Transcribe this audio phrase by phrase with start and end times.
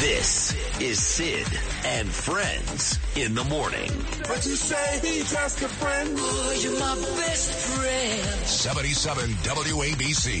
[0.00, 1.46] This is Sid
[1.84, 3.90] and Friends in the morning.
[4.28, 6.16] But you say he's just a friend.
[6.16, 8.46] Oh, you're my best friend.
[8.46, 10.40] 77 WABC.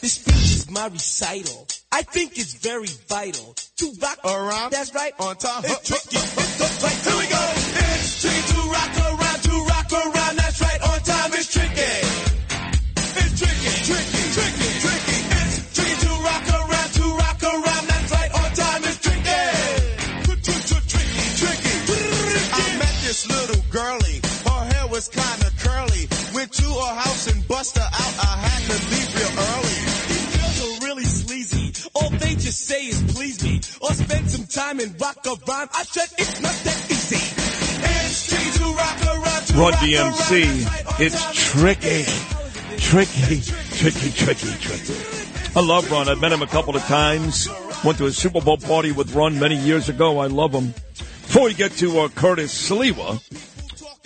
[0.00, 1.66] This speech is my recital.
[1.90, 4.70] I think it's very vital to rock Around.
[4.70, 5.12] That's right.
[5.18, 5.64] On time.
[5.64, 6.16] It's tricky.
[6.16, 7.17] It's the
[24.98, 26.04] was kind of curly.
[26.34, 28.14] Went to her house and bust her out.
[28.18, 29.78] I had to leave real early.
[30.10, 31.66] These girls are really sleazy.
[31.94, 35.68] All they just say is please me or spend some time and rock a rhyme.
[35.72, 37.14] I said it's not that easy.
[37.14, 40.32] It's tricky to rock around, to Run DMC.
[40.42, 40.66] around.
[40.66, 40.86] That's right.
[40.88, 42.02] On It's tricky.
[42.88, 43.40] Tricky,
[43.78, 44.94] tricky, tricky, tricky.
[45.54, 46.08] I love Ron.
[46.08, 47.48] I've met him a couple of times.
[47.84, 50.18] Went to a Super Bowl party with Ron many years ago.
[50.18, 50.74] I love him.
[51.28, 53.20] Before we get to uh, Curtis Sliwa,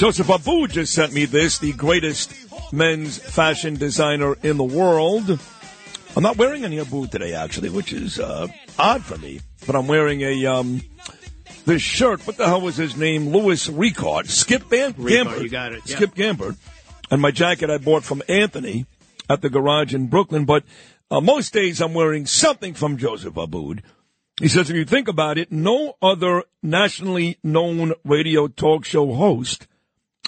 [0.02, 2.34] Joseph Abboud just sent me this, the greatest
[2.72, 5.38] men's fashion designer in the world.
[6.16, 8.48] I'm not wearing any Abboud today, actually, which is uh,
[8.80, 9.42] odd for me.
[9.64, 10.82] But I'm wearing a um,
[11.66, 12.26] this shirt.
[12.26, 13.28] What the hell was his name?
[13.28, 14.26] Louis Ricard.
[14.26, 15.40] Skip Ban- Gambert.
[15.40, 15.94] you got it, yeah.
[15.94, 16.56] Skip Gambert.
[17.08, 18.86] And my jacket I bought from Anthony
[19.30, 20.46] at the garage in Brooklyn.
[20.46, 20.64] But
[21.12, 23.82] uh, most days I'm wearing something from Joseph Abboud.
[24.40, 29.68] He says, if you think about it, no other nationally known radio talk show host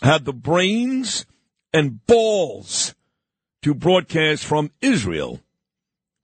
[0.02, 1.26] had the brains
[1.72, 2.94] and balls
[3.62, 5.40] to broadcast from Israel.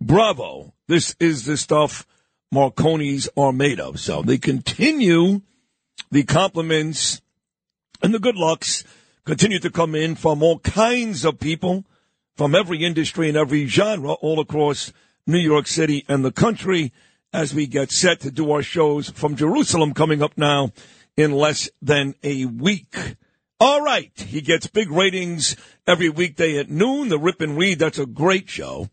[0.00, 0.74] Bravo.
[0.86, 2.06] This is the stuff
[2.52, 4.00] Marconi's are made of.
[4.00, 5.42] So they continue
[6.10, 7.20] the compliments
[8.02, 8.84] and the good lucks
[9.24, 11.84] continue to come in from all kinds of people
[12.36, 14.92] from every industry and every genre all across
[15.26, 16.92] New York City and the country
[17.32, 20.72] as we get set to do our shows from Jerusalem coming up now
[21.16, 23.16] in less than a week.
[23.62, 24.10] All right.
[24.16, 25.54] He gets big ratings
[25.86, 27.10] every weekday at noon.
[27.10, 28.88] The Rip and Read, that's a great show.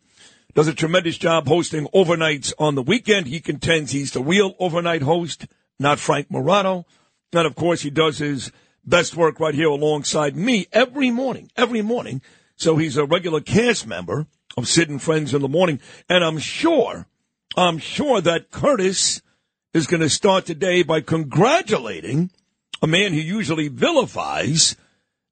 [0.54, 3.28] Does a tremendous job hosting overnights on the weekend.
[3.28, 5.48] He contends he's the real overnight host,
[5.80, 6.86] not Frank Morano.
[7.32, 8.52] And of course, he does his
[8.84, 12.22] best work right here alongside me every morning, every morning.
[12.58, 15.80] So he's a regular cast member of Sid and Friends in the morning.
[16.10, 17.08] And I'm sure,
[17.56, 19.22] I'm sure that Curtis
[19.74, 22.32] is going to start today by congratulating
[22.82, 24.76] a man who usually vilifies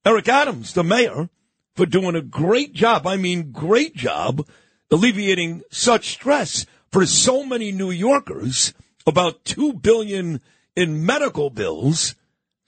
[0.04, 1.28] Eric Adams, the mayor,
[1.74, 3.06] for doing a great job.
[3.06, 4.46] I mean, great job
[4.90, 8.72] alleviating such stress for so many New Yorkers.
[9.06, 10.40] About two billion
[10.74, 12.14] in medical bills.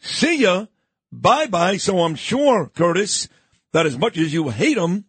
[0.01, 0.67] See ya.
[1.11, 1.79] Bye bye.
[1.79, 3.29] So I'm sure, Curtis,
[3.73, 5.05] that as much as you hate him,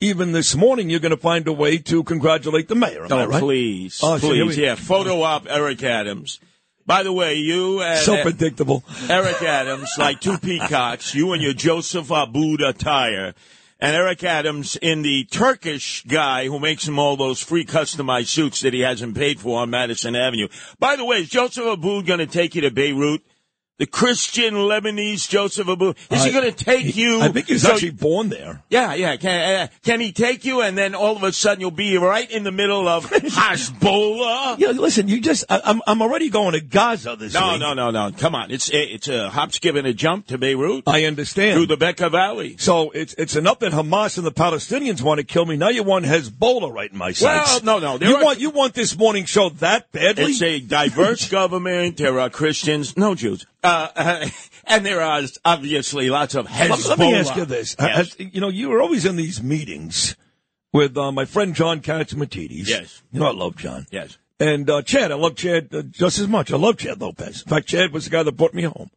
[0.00, 3.04] even this morning you're going to find a way to congratulate the mayor.
[3.04, 3.40] Am Oh, right?
[3.40, 4.74] please, Oh, so please, we- yeah.
[4.74, 6.40] Photo op Eric Adams.
[6.86, 8.84] By the way, you and So predictable.
[9.10, 13.34] Eric Adams, like two peacocks, you and your Joseph Abboud attire,
[13.80, 18.60] and Eric Adams in the Turkish guy who makes him all those free customized suits
[18.60, 20.48] that he hasn't paid for on Madison Avenue.
[20.78, 23.22] By the way, is Joseph Abboud going to take you to Beirut?
[23.78, 25.96] The Christian Lebanese Joseph Abboud.
[26.10, 27.20] Is he going to take you?
[27.20, 28.62] I think he's so- actually born there.
[28.70, 29.16] Yeah, yeah.
[29.16, 32.30] Can, uh, can he take you and then all of a sudden you'll be right
[32.30, 34.58] in the middle of Hezbollah?
[34.58, 37.60] Yeah, listen, you just, I, I'm, I'm already going to Gaza this No, week.
[37.60, 38.08] no, no, no.
[38.08, 38.16] no.
[38.16, 38.50] Come on.
[38.50, 41.56] It's it's a hop, skip, and a jump to Beirut I understand.
[41.56, 42.56] through the Bekaa Valley.
[42.58, 45.56] So it's it's enough that Hamas and the Palestinians want to kill me.
[45.56, 47.62] Now you want Hezbollah right in my sights.
[47.62, 50.24] Well, no, no, You are- want you want this morning show that badly?
[50.32, 51.96] It's a diverse government.
[51.98, 54.28] There are Christians, no Jews, uh,
[54.66, 56.88] and there are obviously lots of Hezbollah.
[56.90, 57.96] let me ask you this: Yes.
[57.96, 60.16] Has- you know, you were always in these meetings
[60.72, 62.68] with uh, my friend John Catsimatidis.
[62.68, 63.02] Yes.
[63.12, 63.86] you know I love John.
[63.90, 64.18] Yes.
[64.38, 66.52] And uh, Chad, I love Chad uh, just as much.
[66.52, 67.42] I love Chad Lopez.
[67.42, 68.90] In fact, Chad was the guy that brought me home.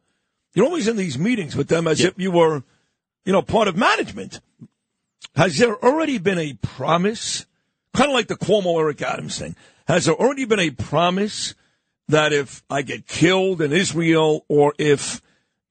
[0.53, 2.63] You're always in these meetings with them as if you were,
[3.24, 4.41] you know, part of management.
[5.36, 7.46] Has there already been a promise,
[7.94, 9.56] kind of like the Cuomo Eric Adams thing?
[9.88, 11.54] Has there already been a promise
[12.10, 15.22] that if I get killed in Israel or if,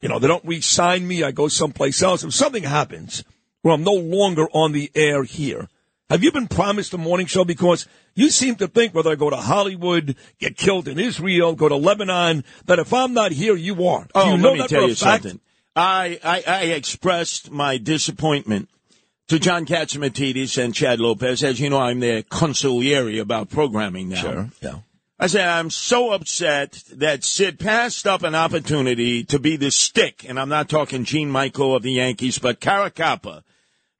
[0.00, 3.24] you know, they don't re-sign me, I go someplace else, if something happens
[3.62, 5.68] where I'm no longer on the air here,
[6.08, 7.44] have you been promised a morning show?
[7.44, 11.68] Because you seem to think whether I go to Hollywood, get killed in Israel, go
[11.68, 14.04] to Lebanon, that if I'm not here, you are.
[14.04, 15.40] Do Oh, you know let me tell you something.
[15.76, 18.70] I, I, I expressed my disappointment
[19.28, 21.44] to John Catsimatidis and Chad Lopez.
[21.44, 24.20] As you know, I'm their consigliere about programming now.
[24.20, 24.50] Sure.
[24.62, 24.78] Yeah.
[25.20, 30.24] I said, I'm so upset that Sid passed up an opportunity to be the stick,
[30.28, 33.42] and I'm not talking Gene Michael of the Yankees, but Caracappa,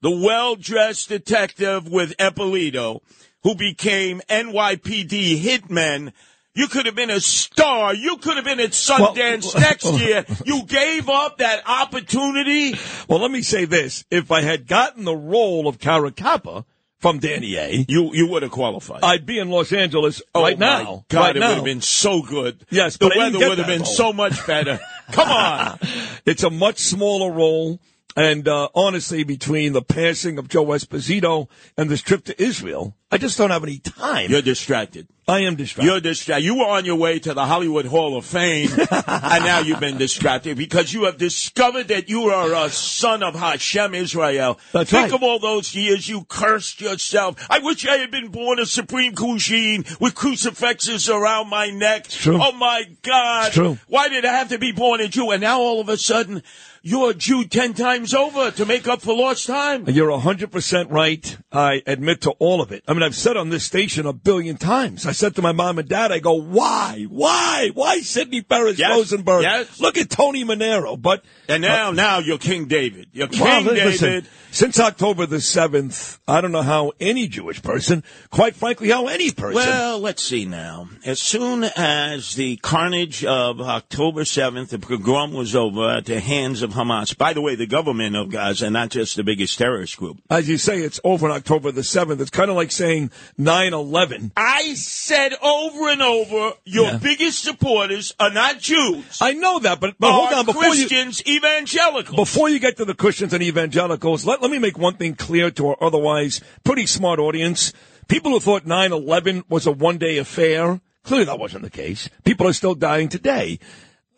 [0.00, 3.00] the well-dressed detective with Eppolito,
[3.42, 6.12] who became NYPD hitmen.
[6.54, 7.94] You could have been a star.
[7.94, 10.24] You could have been at Sundance Well- next year.
[10.44, 12.78] You gave up that opportunity.
[13.08, 16.64] Well, let me say this: if I had gotten the role of Caracappa
[16.98, 19.00] from Danny A, You you would have qualified.
[19.02, 21.04] I'd be in Los Angeles oh right now.
[21.08, 21.48] God, right it now.
[21.48, 22.64] would have been so good.
[22.70, 23.90] Yes, the weather would have been role.
[23.90, 24.80] so much better.
[25.12, 25.78] Come on.
[26.26, 27.80] It's a much smaller role.
[28.16, 33.19] And uh, honestly, between the passing of Joe Esposito and this trip to Israel, I
[33.19, 34.31] just don't have any time.
[34.31, 35.06] You're distracted.
[35.26, 35.90] I am distracted.
[35.90, 36.44] You're distracted.
[36.44, 39.99] You were on your way to the Hollywood Hall of Fame, and now you've been
[39.99, 44.58] distracted because you have discovered that you are a son of Hashem Israel.
[44.72, 45.12] That's Think right.
[45.14, 47.46] of all those years you cursed yourself.
[47.50, 52.08] I wish I had been born a supreme cuisine with crucifixes around my neck.
[52.08, 52.38] true.
[52.40, 53.46] Oh my God!
[53.49, 53.78] It's true.
[53.87, 55.31] Why did I have to be born a Jew?
[55.31, 56.43] And now all of a sudden,
[56.82, 59.84] you're a Jew ten times over to make up for lost time.
[59.88, 61.36] You're 100% right.
[61.52, 62.84] I admit to all of it.
[62.86, 65.06] I mean, I've said on this station a billion times.
[65.06, 67.06] I said to my mom and dad, I go, why?
[67.08, 67.70] Why?
[67.75, 68.90] Why Sidney Ferris Yes.
[68.90, 69.42] Rosenberg?
[69.42, 69.80] Yes.
[69.80, 71.00] Look at Tony Manero.
[71.00, 73.08] But And now, uh, now you're King David.
[73.12, 78.02] You're King Well, listen, since October the 7th, I don't know how any Jewish person,
[78.30, 79.54] quite frankly, how any person.
[79.54, 80.88] Well, let's see now.
[81.04, 86.62] As soon as the carnage of October 7th, the pogrom was over at the hands
[86.62, 87.16] of Hamas.
[87.16, 90.18] By the way, the government of Gaza, not just the biggest terrorist group.
[90.30, 92.20] as you say, it's over on October the 7th.
[92.20, 94.32] It's kind of like saying 9-11.
[94.36, 96.96] I said over and over, your Yeah.
[96.98, 99.18] biggest supporters are not Jews.
[99.20, 100.46] I know that, but, but hold on.
[100.46, 102.16] Before you, Christians, evangelicals.
[102.16, 105.50] Before you get to the Christians and evangelicals, let, let me make one thing clear
[105.52, 107.72] to our otherwise pretty smart audience.
[108.08, 112.08] People who thought 9-11 was a one-day affair, clearly that wasn't the case.
[112.24, 113.58] People are still dying today.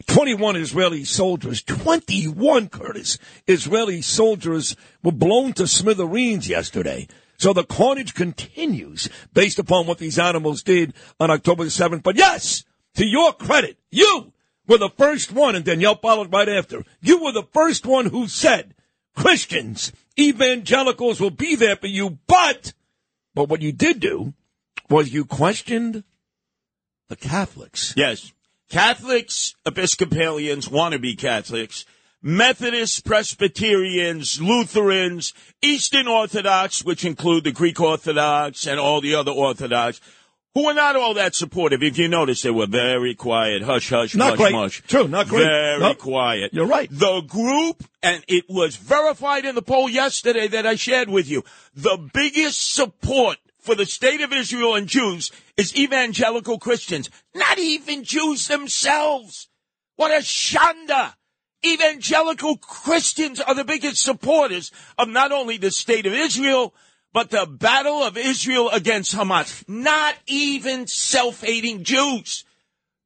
[0.06, 7.06] 21 Israeli soldiers, 21, Curtis, Israeli soldiers were blown to smithereens yesterday.
[7.36, 12.02] So the carnage continues based upon what these animals did on October the 7th.
[12.02, 12.64] But yes,
[12.94, 14.32] to your credit, you
[14.66, 16.84] were the first one, and Danielle followed right after.
[17.00, 18.74] You were the first one who said,
[19.16, 22.72] Christians, evangelicals will be there for you, but,
[23.34, 24.34] but what you did do
[24.88, 26.04] was you questioned
[27.08, 27.94] the Catholics.
[27.96, 28.32] Yes.
[28.70, 31.84] Catholics, Episcopalians, wannabe Catholics,
[32.22, 40.00] Methodists, Presbyterians, Lutherans, Eastern Orthodox, which include the Greek Orthodox and all the other Orthodox,
[40.54, 41.82] who were not all that supportive.
[41.82, 43.62] If you notice, they were very quiet.
[43.62, 44.54] Hush, hush, Not hush, great.
[44.54, 44.82] hush.
[44.86, 45.44] True, not great.
[45.46, 45.98] Very Nope.
[45.98, 46.52] quiet.
[46.54, 46.88] You're right.
[46.90, 51.42] The group, and it was verified in the poll yesterday that I shared with you,
[51.74, 53.38] the biggest support
[53.70, 59.48] for the state of Israel and Jews is evangelical Christians, not even Jews themselves.
[59.94, 61.14] What a shanda!
[61.64, 66.74] Evangelical Christians are the biggest supporters of not only the state of Israel,
[67.12, 69.62] but the battle of Israel against Hamas.
[69.68, 72.44] Not even self-hating Jews.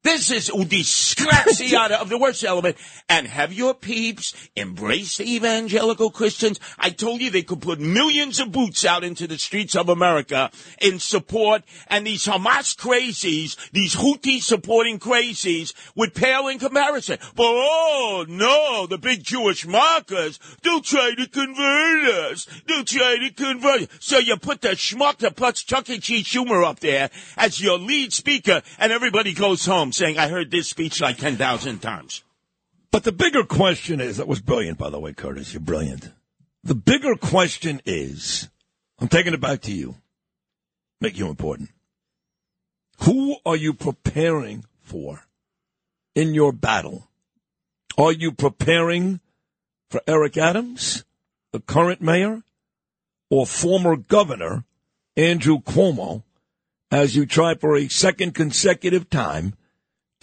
[0.05, 2.77] This is disgraziata of the worst element.
[3.09, 6.59] And have your peeps embrace the evangelical Christians?
[6.77, 10.51] I told you they could put millions of boots out into the streets of America
[10.79, 17.17] in support, and these Hamas crazies, these Houthi supporting crazies, would pale in comparison.
[17.35, 22.47] But oh no, the big Jewish markers, they'll try to convert us.
[22.67, 23.87] They'll try to convert us.
[23.99, 25.97] So you put the schmuck that puts Chuck E.
[25.97, 30.51] Cheese Schumer up there as your lead speaker, and everybody goes home saying, I heard
[30.51, 32.23] this speech like 10,000 times.
[32.91, 35.53] But the bigger question is that was brilliant, by the way, Curtis.
[35.53, 36.11] You're brilliant.
[36.63, 38.49] The bigger question is
[38.99, 39.95] I'm taking it back to you.
[41.01, 41.69] Make you important.
[43.01, 45.25] Who are you preparing for
[46.15, 47.07] in your battle?
[47.97, 49.19] Are you preparing
[49.89, 51.03] for Eric Adams,
[51.51, 52.43] the current mayor,
[53.29, 54.63] or former governor
[55.17, 56.23] Andrew Cuomo
[56.91, 59.55] as you try for a second consecutive time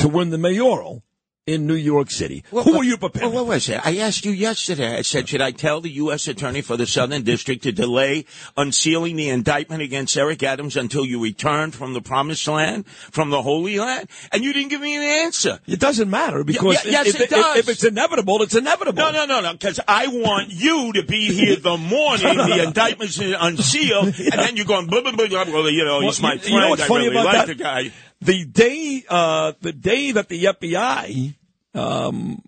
[0.03, 1.03] to win the mayoral
[1.45, 2.45] in New York City?
[2.53, 3.33] Who are you preparing?
[3.35, 3.85] Well, what was it?
[3.85, 4.97] I asked you yesterday.
[4.97, 6.29] I said, should I tell the U.S.
[6.29, 11.21] Attorney for the Southern District to delay unsealing the indictment against Eric Adams until you
[11.21, 14.09] return from the Promised Land, from the Holy Land?
[14.31, 15.59] And you didn't give me an answer.
[15.67, 17.57] It doesn't matter because Yeah, yes, if, it does.
[17.57, 19.03] if it's inevitable, it's inevitable.
[19.03, 23.19] No, no, no, no, because I want you to be here the morning the indictment's
[23.19, 26.35] unsealed, and then you're going, blah, blah, blah, blah, well, you know, he's Well, my
[26.35, 26.55] you- friend.
[26.55, 27.57] you know what's I funny really about like that?
[27.59, 27.91] the guy.
[28.23, 31.35] The day, uh, the day that the FBI,
[31.75, 32.41] um,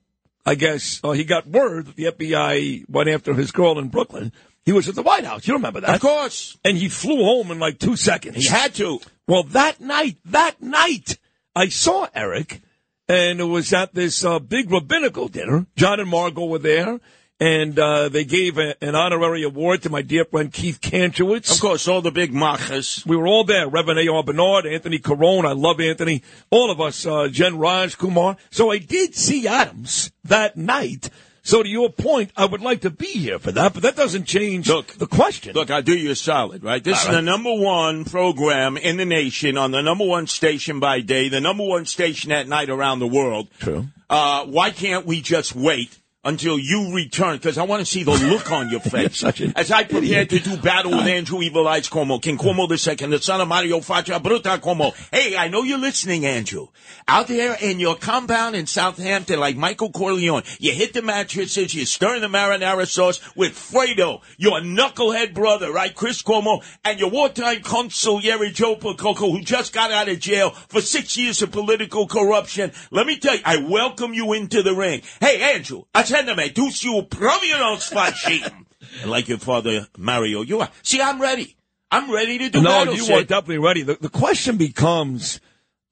[0.46, 4.32] I guess, uh, he got word that the FBI went after his girl in Brooklyn.
[4.64, 5.48] He was at the White House.
[5.48, 5.96] You remember that?
[5.96, 6.56] Of course.
[6.64, 8.36] And he flew home in like two seconds.
[8.36, 9.00] He had to.
[9.26, 11.18] Well, that night, that night,
[11.56, 12.60] I saw Eric,
[13.08, 15.66] and it was at this uh, big rabbinical dinner.
[15.74, 17.00] John and Margot were there,
[17.44, 21.54] and uh, they gave a, an honorary award to my dear friend Keith Kanchowitz.
[21.54, 23.04] Of course, all the big machas.
[23.04, 23.68] We were all there.
[23.68, 24.22] Reverend A.R.
[24.22, 25.44] Bernard, Anthony Carone.
[25.44, 26.22] I love Anthony.
[26.48, 28.38] All of us, uh, Jen Raj, Kumar.
[28.50, 31.10] So I did see Adams that night.
[31.42, 34.24] So to your point, I would like to be here for that, but that doesn't
[34.24, 35.52] change Look, the question.
[35.52, 36.82] Look, I'll do you a solid, right?
[36.82, 37.20] This is All right.
[37.20, 41.42] the number one program in the nation on the number one station by day, the
[41.42, 43.48] number one station at night around the world.
[43.58, 43.88] True.
[44.08, 47.36] Uh, why can't we just wait until you return?
[47.36, 49.22] Because I want to see the look on your face.
[49.24, 50.30] As I prepare idiot.
[50.30, 53.48] to do battle with Andrew Evil Eyes Cuomo, King Cuomo the second, the son of
[53.48, 54.94] Mario Faccia Bruta Cuomo.
[55.12, 56.68] Hey, I know you're listening, Andrew.
[57.08, 61.84] Out there in your compound in Southampton, like Michael Corleone, you hit the mattresses, you
[61.84, 67.10] stir stirring the marinara sauce with Fredo, your knucklehead brother, right, Chris Cuomo, and your
[67.10, 72.06] wartime consigliere Joe Percoco, who just got out of jail for six years of political
[72.06, 72.72] corruption.
[72.90, 75.02] Let me tell you, I welcome you into the ring.
[75.20, 76.13] Hey, Andrew, attendeme,
[76.70, 78.66] su provino sfascism.
[79.02, 80.70] And like your father, Mario, you are.
[80.82, 81.56] See, I'm ready.
[81.90, 83.82] I'm ready to do no, you are definitely ready.
[83.82, 85.40] The, the question becomes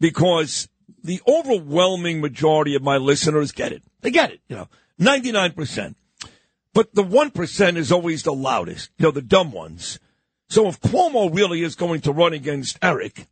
[0.01, 0.69] because
[1.05, 3.83] the overwhelming majority of my listeners get it.
[4.01, 4.69] They get it, you know,
[5.01, 5.95] 99%.
[6.75, 10.01] But the 1% is always the loudest, you know, the dumb ones.
[10.49, 13.27] So if Cuomo really is going to run against Eric,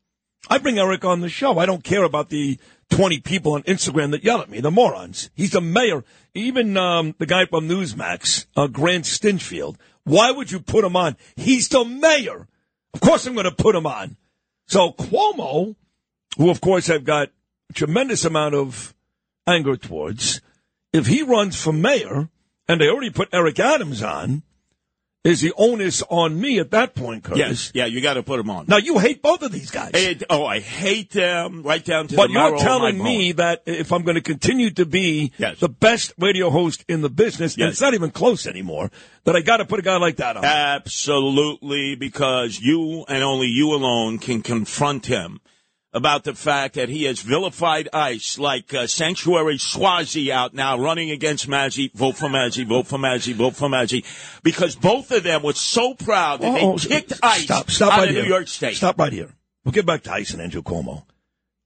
[0.48, 1.58] I bring Eric on the show.
[1.58, 2.58] I don't care about the
[2.90, 5.30] 20 people on Instagram that yell at me, the morons.
[5.34, 6.04] He's the mayor.
[6.34, 9.76] Even um, the guy from Newsmax, uh, Grant Stinchfield.
[10.04, 11.16] Why would you put him on?
[11.36, 12.48] He's the mayor.
[12.94, 14.16] Of course I'm going to put him on.
[14.66, 15.76] So Cuomo,
[16.36, 17.28] who of course I've got
[17.68, 18.94] a tremendous amount of
[19.46, 20.40] anger towards,
[20.92, 22.28] if he runs for mayor,
[22.68, 24.42] and they already put Eric Adams on,
[25.22, 27.38] is the onus on me at that point, Curtis?
[27.38, 28.64] Yes, yeah, you got to put them on.
[28.68, 29.90] Now you hate both of these guys.
[29.92, 33.92] Hey, oh, I hate them right down to But the you're telling me that if
[33.92, 35.60] I'm going to continue to be Yes.
[35.60, 38.90] the best radio host in the business, and it's not even close anymore,
[39.24, 40.44] that I got to put a guy like that on.
[40.44, 45.40] Absolutely, because you and only you alone can confront him
[45.92, 51.10] about the fact that he has vilified ICE like uh, Sanctuary Suozzi out now running
[51.10, 51.92] against Mazi.
[51.94, 54.04] Vote for Mazi, vote for Mazi, vote for Mazi.
[54.42, 57.98] Because both of them were so proud that Oh, they kicked ICE stop, stop out
[58.00, 58.22] right of here.
[58.22, 58.76] New York State.
[58.76, 59.34] Stop right here.
[59.64, 61.04] We'll get back to Ice and Andrew Cuomo.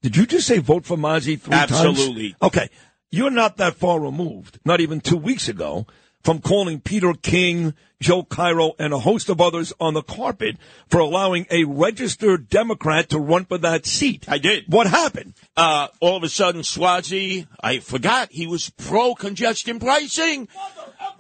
[0.03, 1.73] Did you just say vote for Mazi three times?
[1.73, 2.35] Absolutely.
[2.43, 2.69] Okay.
[3.11, 5.87] You're not that far removed, not even two weeks ago,
[6.25, 10.57] from calling Peter King, Joe Cairo, and a host of others on the carpet
[10.89, 14.25] for allowing a registered Democrat to run for that seat.
[14.29, 14.65] I did.
[14.69, 15.35] What happened?
[15.57, 20.49] uh, all of a sudden, Suozzi, I forgot he was pro congestion pricing.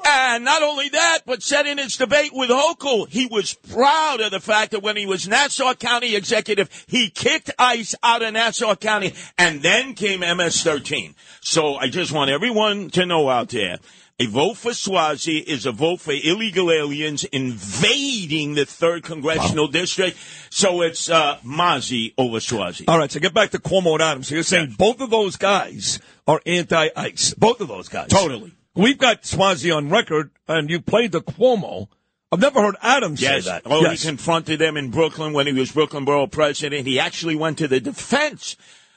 [0.06, 4.30] And not only that, but said in his debate with Hochul, he was proud of
[4.32, 8.75] the fact that when he was Nassau County executive, he kicked ICE out of Nassau
[8.75, 11.14] County, and then came MS-13.
[11.40, 13.78] So I just want everyone to know out there,
[14.21, 20.16] a vote for Suozzi is a vote for illegal aliens invading the third congressional district.
[20.50, 22.85] So it's uh, Mazi over Suozzi.
[22.87, 24.28] All right, so get back to Cuomo and Adams.
[24.28, 24.76] So you're saying Yeah.
[24.78, 27.35] both of those guys are anti-ICE.
[27.35, 28.09] Both of those guys.
[28.09, 28.52] Totally.
[28.76, 31.88] We've got Suozzi on record, and you played the Cuomo.
[32.33, 33.44] I've never heard Adams Yes.
[33.44, 33.62] say that.
[33.66, 34.02] Oh, yes.
[34.02, 36.87] he confronted them in Brooklyn when he was Brooklyn Borough president.
[36.87, 38.56] He actually went to the defense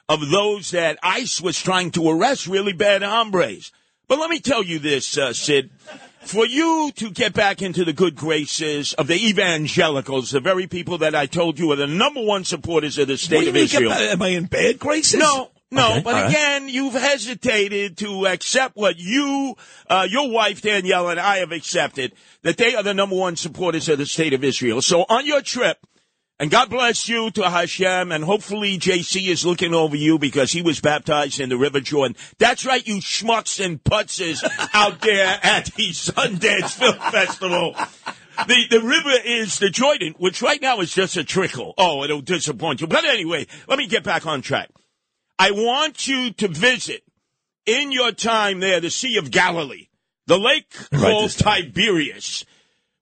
[0.09, 3.71] of those that ICE was trying to arrest, really bad hombres.
[4.07, 5.69] But let me tell you this, uh, Sid.
[6.21, 10.97] For you to get back into the good graces of the evangelicals, the very people
[10.99, 13.93] that I told you are the number one supporters of the state of Israel.
[13.93, 15.19] Am I in bad graces?
[15.19, 16.29] No, no, Okay, but all right.
[16.29, 19.55] again, you've hesitated to accept what you,
[19.89, 23.87] uh, your wife Danielle, and I have accepted that they are the number one supporters
[23.87, 24.81] of the state of Israel.
[24.81, 25.77] So on your trip,
[26.39, 30.61] and God bless you to Hashem, and hopefully JC is looking over you because he
[30.61, 32.15] was baptized in the River Jordan.
[32.37, 37.75] That's right, you schmucks and putzes out there at the Sundance Film Festival.
[38.45, 41.73] The the river is the Jordan, which right now is just a trickle.
[41.75, 42.87] Oh, it'll disappoint you.
[42.87, 44.69] But anyway, let me get back on track.
[45.39, 47.03] I want you to visit
[47.65, 49.87] in your time there the Sea of Galilee,
[50.27, 51.31] the lake Right called.
[51.31, 52.45] Tiberias,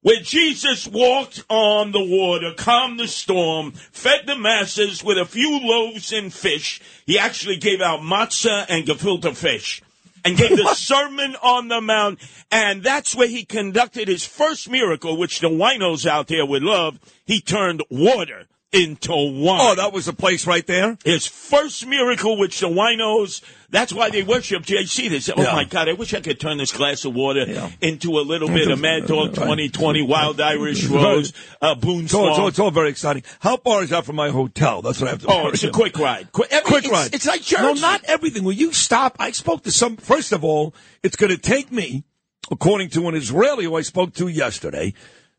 [0.06, 5.60] where Jesus walked on the water, calmed the storm, fed the masses with a few
[5.60, 6.80] loaves and fish.
[7.08, 9.82] He actually gave out matzah and gefilte fish.
[10.24, 12.20] And gave the Sermon on the Mount,
[12.52, 17.00] and that's where he conducted his first miracle, which the winos out there would love.
[17.26, 18.46] He turned water
[18.76, 19.60] into wine.
[19.62, 20.98] Oh, that was the place right there?
[21.06, 25.10] His first miracle, which the winos, that's why they worship JC.
[25.10, 25.54] They say, oh Yeah.
[25.54, 27.70] my God, I wish I could turn this glass of water Yeah.
[27.82, 32.48] into a little bit of Mad Dog 2020, Wild Irish Rose, uh, Boone's So, so
[32.48, 33.24] it's all very exciting.
[33.40, 34.82] How far is that from my hotel?
[34.82, 36.32] That's what I have to Oh, it's a quick ride.
[36.32, 37.14] Quick, every- quick it's, ride.
[37.16, 37.62] It's like church.
[37.62, 38.44] No, not everything.
[38.44, 39.16] Will you stop?
[39.20, 39.98] I spoke to some.
[39.98, 42.04] First of all, it's going to take me
[42.52, 44.94] according to an Israeli who I spoke to yesterday,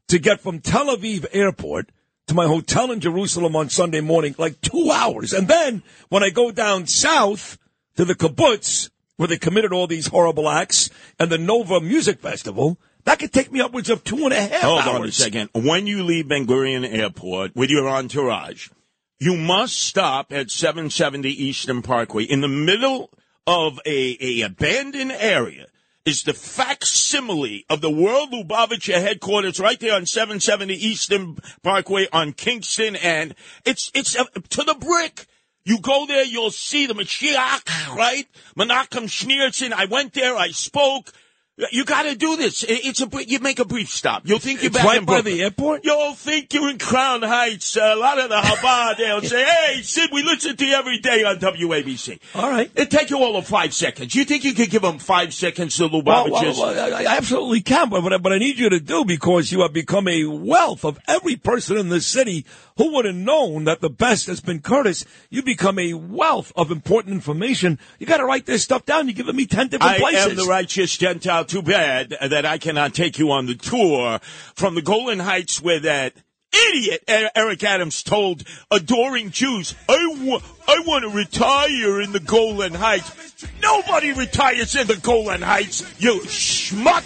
[0.09, 1.91] to get from Tel Aviv airport
[2.27, 5.33] to my hotel in Jerusalem on Sunday morning, like two hours.
[5.33, 7.59] And then when I go down south
[7.97, 12.79] to the kibbutz, where they committed all these horrible acts, and the Nova Music Festival,
[13.05, 14.89] that could take me upwards of two and a half Hold hours.
[14.89, 15.51] on a second.
[15.55, 18.69] When you leave Ben Gurion Airport with your entourage,
[19.19, 23.11] you must stop at 770 Eastern Parkway in the middle
[23.47, 25.67] of a, a abandoned area.
[26.07, 32.33] Is the facsimile of the World Lubavitcher headquarters right there on 770 Eastern Parkway on
[32.33, 33.35] Kingston, and
[33.65, 35.27] it's it's uh, to the brick.
[35.65, 38.29] You go there, you'll see the Mashiach, right?
[38.57, 39.73] Menachem Schneerson.
[39.73, 41.13] I went there, I spoke.
[41.73, 42.67] You got to do this.
[42.69, 44.23] It's a you make a brief stop.
[44.27, 45.37] You'll think you're It's back right in by Brooklyn.
[45.39, 45.85] the airport?
[45.87, 47.79] You'll think you're in Crown Heights.
[47.79, 50.99] Uh, a lot of the Chabad they'll say, "Hey, Sid, we listen to you every
[50.99, 52.71] day on WABC." All right.
[52.75, 54.15] It take you all of five seconds.
[54.15, 56.59] You think you could give them five seconds to Well, Lubavitchers?
[56.59, 59.63] well, well, I I absolutely can, but, but, I need you to do because you
[59.63, 62.45] have become a wealth of every person in this city
[62.77, 65.07] who would have known that the best has been Curtis.
[65.31, 67.79] You become a wealth of important information.
[67.99, 69.07] You got to write this stuff down.
[69.07, 70.27] You're giving me 10 different I places.
[70.27, 71.46] am the righteous Gentile.
[71.49, 74.19] Too bad that I cannot take you on the tour
[74.55, 76.13] from the Golan Heights where that
[76.53, 83.47] idiot Eric Adams told adoring Jews, I, I want to retire in the Golan Heights.
[83.63, 87.05] Nobody retires in the Golan Heights, you schmuck.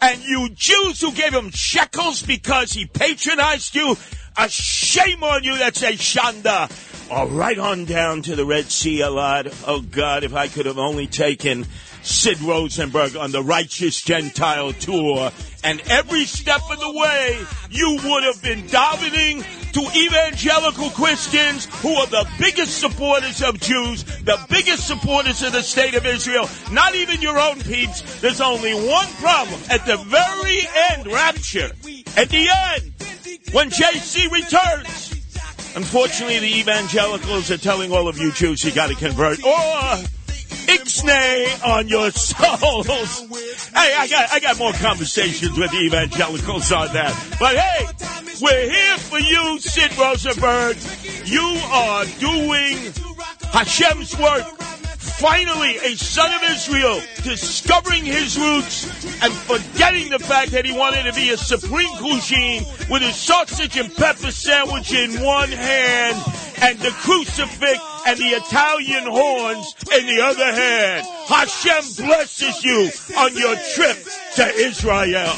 [0.00, 3.96] And you Jews who gave him shekels because he patronized you,
[4.36, 5.56] a shame on you.
[5.58, 6.68] That's a shanda.
[7.08, 9.64] All right on down to the Red Sea, Eilat.
[9.64, 11.66] Oh God, if I could have only taken
[12.02, 15.30] Sid Rosenberg on the Righteous Gentile tour,
[15.64, 17.38] and every step of the way,
[17.70, 24.04] you would have been davening to evangelical Christians who are the biggest supporters of Jews,
[24.24, 26.48] the biggest supporters of the state of Israel.
[26.72, 28.20] Not even your own peeps.
[28.20, 29.60] There's only one problem.
[29.70, 31.70] At the very end, rapture.
[32.16, 32.92] At the end,
[33.52, 35.10] when JC returns.
[35.74, 39.96] Unfortunately, the evangelicals are telling all of you Jews you got to convert, or
[40.78, 43.20] ixnay on your souls.
[43.74, 47.12] Hey, I got I got more conversations with evangelicals on that.
[47.38, 47.86] But hey,
[48.40, 50.76] we're here for you, Sid Rosenberg.
[51.24, 52.92] You are doing
[53.52, 54.46] Hashem's work.
[55.22, 58.84] Finally, a son of Israel discovering his roots
[59.22, 63.76] and forgetting the fact that he wanted to be a supreme cuisine with his sausage
[63.76, 66.16] and pepper sandwich in one hand
[66.60, 71.06] and the crucifix and the Italian horns in the other hand.
[71.28, 73.98] Hashem blesses you on your trip
[74.36, 75.34] to Israel.